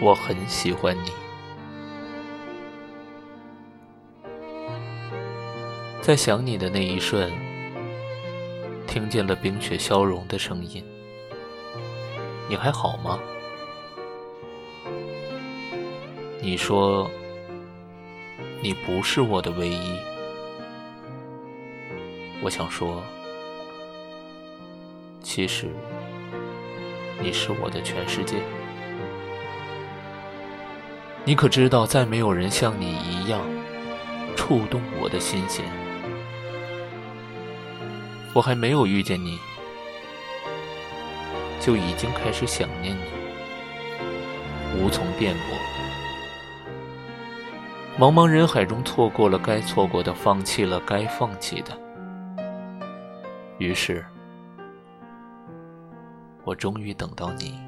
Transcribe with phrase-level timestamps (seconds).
[0.00, 1.10] 我很喜欢你。
[6.02, 7.32] 在想你的那一瞬，
[8.86, 10.84] 听见了冰雪消融的声音。
[12.48, 13.18] 你还好吗？
[16.40, 17.10] 你说
[18.62, 19.98] 你不是我的唯一。
[22.42, 23.02] 我想说，
[25.22, 25.66] 其实
[27.20, 28.36] 你是我的全世界。
[31.26, 33.40] 你可知道，再没有人像你一样
[34.36, 35.64] 触动我的心弦。
[38.32, 39.36] 我还没有遇见你，
[41.58, 45.42] 就已经开始想念你，无从辩驳。
[47.98, 51.76] 茫茫人海中，错过了该错过的，放弃了该放弃的。
[53.58, 54.06] 于是，
[56.44, 57.58] 我终于等到你。